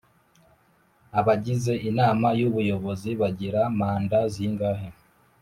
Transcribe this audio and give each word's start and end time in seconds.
Abagize 1.19 1.73
inama 1.89 2.27
y 2.39 2.41
Ubuyobozi 2.49 3.09
bagira 3.21 3.61
manda 3.79 4.19
zingahe 4.33 4.87